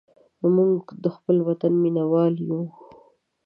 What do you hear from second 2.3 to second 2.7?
یو.